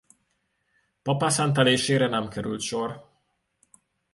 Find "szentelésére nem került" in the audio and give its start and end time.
1.29-2.61